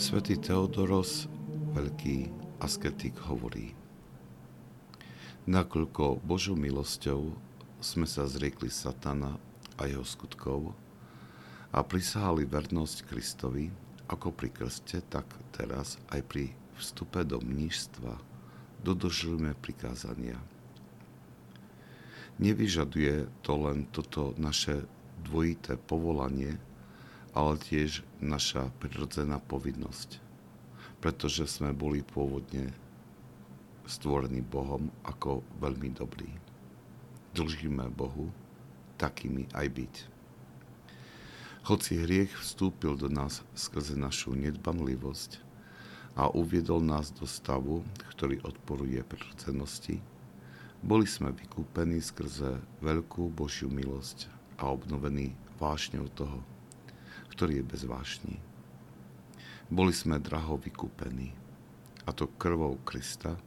Svetý 0.00 0.40
Teodoros, 0.40 1.28
veľký 1.76 2.32
asketik, 2.64 3.20
hovorí 3.20 3.76
Nakoľko 5.44 6.24
Božou 6.24 6.56
milosťou 6.56 7.36
sme 7.84 8.08
sa 8.08 8.24
zriekli 8.24 8.72
satana 8.72 9.36
a 9.76 9.84
jeho 9.84 10.00
skutkov 10.00 10.72
a 11.68 11.84
prisahali 11.84 12.48
vernosť 12.48 13.12
Kristovi, 13.12 13.68
ako 14.08 14.32
pri 14.32 14.48
krste, 14.48 15.04
tak 15.04 15.28
teraz 15.52 16.00
aj 16.08 16.24
pri 16.24 16.56
vstupe 16.80 17.20
do 17.20 17.36
mnížstva 17.36 18.16
dodržujeme 18.80 19.52
prikázania. 19.60 20.40
Nevyžaduje 22.40 23.28
to 23.44 23.52
len 23.68 23.84
toto 23.92 24.32
naše 24.40 24.80
dvojité 25.28 25.76
povolanie, 25.76 26.56
ale 27.34 27.58
tiež 27.58 28.02
naša 28.18 28.68
prirodzená 28.82 29.38
povinnosť, 29.38 30.18
pretože 30.98 31.46
sme 31.46 31.70
boli 31.70 32.02
pôvodne 32.02 32.74
stvorení 33.86 34.42
Bohom 34.42 34.90
ako 35.02 35.42
veľmi 35.58 35.90
dobrý. 35.94 36.30
Dlžíme 37.34 37.90
Bohu 37.94 38.30
takými 38.98 39.46
aj 39.54 39.66
byť. 39.70 39.94
Hoci 41.70 42.02
hriech 42.02 42.32
vstúpil 42.40 42.96
do 42.96 43.06
nás 43.06 43.44
skrze 43.54 43.94
našu 43.94 44.34
nedbanlivosť 44.34 45.38
a 46.18 46.32
uviedol 46.32 46.82
nás 46.82 47.14
do 47.14 47.28
stavu, 47.28 47.86
ktorý 48.16 48.42
odporuje 48.42 48.98
prirodzenosti, 49.06 50.02
boli 50.80 51.04
sme 51.04 51.36
vykúpení 51.36 52.00
skrze 52.00 52.56
veľkú 52.80 53.28
Božiu 53.28 53.68
milosť 53.68 54.32
a 54.56 54.72
obnovení 54.72 55.36
vášňou 55.60 56.08
toho, 56.16 56.40
ktorý 57.30 57.62
je 57.62 57.70
bez 57.70 57.82
vášni. 57.86 58.36
Boli 59.70 59.94
sme 59.94 60.18
draho 60.18 60.58
vykúpení, 60.58 61.30
a 62.02 62.10
to 62.10 62.26
krvou 62.26 62.74
Krista 62.82 63.38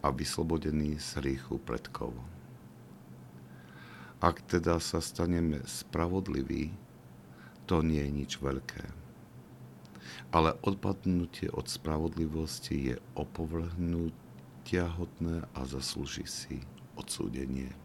a 0.00 0.08
vyslobodení 0.08 0.96
z 0.96 1.20
hriechu 1.20 1.60
predkov. 1.60 2.16
Ak 4.24 4.40
teda 4.48 4.80
sa 4.80 5.04
staneme 5.04 5.60
spravodliví, 5.68 6.72
to 7.68 7.84
nie 7.84 8.00
je 8.00 8.12
nič 8.12 8.32
veľké. 8.40 8.84
Ale 10.32 10.56
odpadnutie 10.64 11.52
od 11.52 11.68
spravodlivosti 11.68 12.92
je 12.92 12.96
opovrhnutia 13.16 14.88
hodné 14.96 15.44
a 15.52 15.60
zaslúži 15.68 16.24
si 16.24 16.56
odsúdenie. 16.96 17.83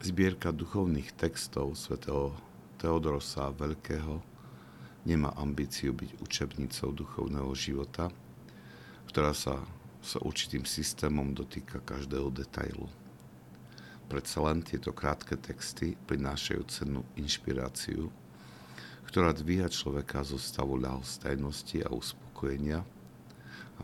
Zbierka 0.00 0.48
duchovných 0.48 1.12
textov 1.12 1.76
svätého 1.76 2.32
Teodorosa 2.80 3.52
Veľkého 3.52 4.24
nemá 5.04 5.28
ambíciu 5.36 5.92
byť 5.92 6.24
učebnicou 6.24 6.96
duchovného 6.96 7.52
života, 7.52 8.08
ktorá 9.12 9.36
sa 9.36 9.60
s 10.00 10.16
určitým 10.16 10.64
systémom 10.64 11.36
dotýka 11.36 11.84
každého 11.84 12.32
detailu. 12.32 12.88
Predsa 14.08 14.40
len 14.48 14.64
tieto 14.64 14.96
krátke 14.96 15.36
texty 15.36 15.92
prinášajú 16.08 16.62
cennú 16.72 17.04
inšpiráciu, 17.20 18.08
ktorá 19.04 19.36
dvíha 19.36 19.68
človeka 19.68 20.24
zo 20.24 20.40
stavu 20.40 20.80
ľahostajnosti 20.80 21.84
a 21.84 21.92
uspokojenia, 21.92 22.80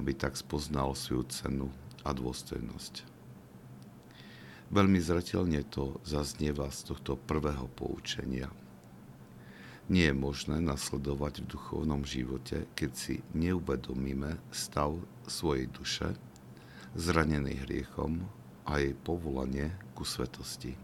aby 0.01 0.17
tak 0.17 0.33
spoznal 0.41 0.97
svoju 0.97 1.29
cenu 1.29 1.69
a 2.09 2.17
dôstojnosť. 2.17 3.16
Veľmi 4.77 5.01
zretelne 5.01 5.65
to 5.65 5.97
zaznieva 6.05 6.69
z 6.69 6.93
tohto 6.93 7.17
prvého 7.17 7.65
poučenia. 7.81 8.53
Nie 9.89 10.13
je 10.13 10.21
možné 10.21 10.61
nasledovať 10.61 11.41
v 11.41 11.57
duchovnom 11.57 12.05
živote, 12.05 12.69
keď 12.77 12.91
si 12.93 13.15
neuvedomíme 13.33 14.37
stav 14.53 15.01
svojej 15.25 15.73
duše, 15.73 16.13
zranenej 16.93 17.65
hriechom 17.65 18.29
a 18.69 18.77
jej 18.77 18.93
povolanie 18.93 19.73
ku 19.97 20.05
svetosti. 20.05 20.77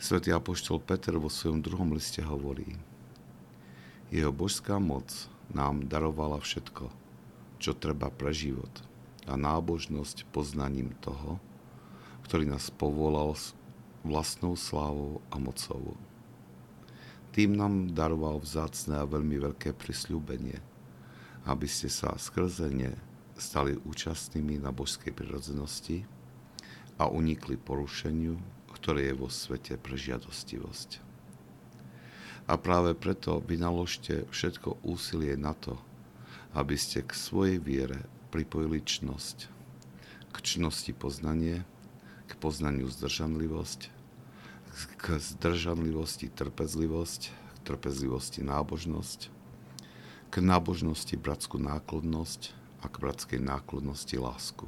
Svetý 0.00 0.32
apoštol 0.32 0.80
Peter 0.80 1.12
vo 1.20 1.28
svojom 1.28 1.60
druhom 1.60 1.92
liste 1.92 2.24
hovorí 2.24 2.72
Jeho 4.08 4.32
božská 4.32 4.80
moc 4.80 5.12
nám 5.52 5.92
darovala 5.92 6.40
všetko, 6.40 6.88
čo 7.60 7.76
treba 7.76 8.08
pre 8.08 8.32
život 8.32 8.72
a 9.28 9.36
nábožnosť 9.36 10.24
poznaním 10.32 10.96
toho, 11.04 11.36
ktorý 12.26 12.50
nás 12.50 12.74
povolal 12.74 13.38
s 13.38 13.54
vlastnou 14.02 14.58
slávou 14.58 15.22
a 15.30 15.38
mocou. 15.38 15.94
Tým 17.30 17.54
nám 17.54 17.94
daroval 17.94 18.42
vzácne 18.42 18.98
a 18.98 19.06
veľmi 19.06 19.38
veľké 19.38 19.70
prisľúbenie, 19.78 20.58
aby 21.46 21.66
ste 21.70 21.86
sa 21.86 22.18
skrze 22.18 22.66
ne 22.74 22.90
stali 23.38 23.78
účastnými 23.78 24.58
na 24.58 24.74
božskej 24.74 25.14
prirodzenosti 25.14 26.02
a 26.98 27.06
unikli 27.06 27.54
porušeniu, 27.54 28.34
ktoré 28.74 29.12
je 29.12 29.14
vo 29.14 29.30
svete 29.30 29.78
pre 29.78 29.94
žiadostivosť. 29.94 30.98
A 32.50 32.58
práve 32.58 32.98
preto 32.98 33.38
vynaložte 33.38 34.26
všetko 34.34 34.82
úsilie 34.82 35.38
na 35.38 35.54
to, 35.54 35.78
aby 36.58 36.74
ste 36.74 37.06
k 37.06 37.12
svojej 37.14 37.62
viere 37.62 38.02
pripojili 38.34 38.82
čnosť, 38.82 39.36
k 40.34 40.36
čnosti 40.42 40.90
poznanie, 40.90 41.62
k 42.26 42.32
poznaniu 42.38 42.90
zdržanlivosť, 42.90 43.80
k 44.98 45.04
zdržanlivosti 45.16 46.28
trpezlivosť, 46.28 47.20
k 47.30 47.56
trpezlivosti 47.64 48.44
nábožnosť, 48.44 49.20
k 50.28 50.34
nábožnosti 50.42 51.14
bratskú 51.16 51.56
náklodnosť 51.62 52.52
a 52.82 52.90
k 52.90 52.94
bratskej 53.00 53.40
náklodnosti 53.40 54.16
lásku. 54.18 54.66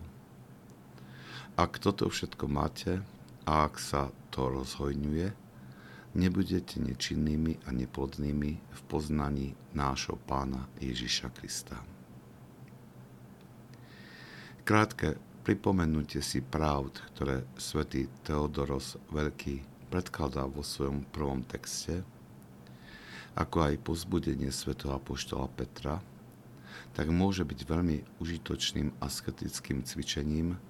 Ak 1.58 1.82
toto 1.82 2.06
všetko 2.06 2.46
máte 2.46 3.02
a 3.42 3.66
ak 3.66 3.82
sa 3.82 4.14
to 4.30 4.46
rozhojňuje, 4.48 5.34
nebudete 6.14 6.78
nečinnými 6.78 7.66
a 7.66 7.74
neplodnými 7.74 8.50
v 8.56 8.80
poznaní 8.86 9.58
nášho 9.74 10.16
pána 10.24 10.70
Ježiša 10.78 11.28
Krista. 11.34 11.82
Krátke 14.62 15.16
pripomenutie 15.48 16.20
si 16.20 16.44
pravd, 16.44 17.00
ktoré 17.16 17.40
svätý 17.56 18.04
Teodoros 18.20 19.00
Veľký 19.08 19.64
predkladá 19.88 20.44
vo 20.44 20.60
svojom 20.60 21.08
prvom 21.08 21.40
texte, 21.40 22.04
ako 23.32 23.72
aj 23.72 23.80
pozbudenie 23.80 24.52
svätého 24.52 24.92
apoštola 24.92 25.48
Petra, 25.48 26.04
tak 26.92 27.08
môže 27.08 27.48
byť 27.48 27.64
veľmi 27.64 28.20
užitočným 28.20 29.00
asketickým 29.00 29.88
cvičením, 29.88 30.60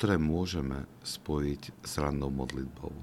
ktoré 0.00 0.16
môžeme 0.16 0.88
spojiť 1.04 1.84
s 1.84 1.92
rannou 2.00 2.32
modlitbou. 2.32 2.96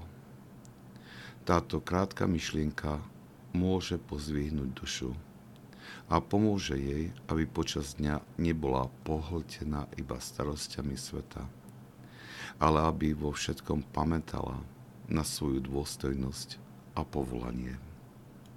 Táto 1.46 1.78
krátka 1.86 2.26
myšlienka 2.26 2.98
môže 3.54 3.94
pozvihnúť 4.02 4.70
dušu 4.74 5.14
a 6.10 6.18
pomôže 6.18 6.76
jej, 6.78 7.14
aby 7.30 7.46
počas 7.46 7.98
dňa 7.98 8.22
nebola 8.38 8.90
pohltená 9.06 9.86
iba 9.98 10.18
starosťami 10.18 10.96
sveta, 10.98 11.42
ale 12.58 12.78
aby 12.86 13.14
vo 13.14 13.30
všetkom 13.30 13.90
pamätala 13.94 14.58
na 15.06 15.22
svoju 15.22 15.62
dôstojnosť 15.62 16.58
a 16.98 17.06
povolanie. 17.06 17.85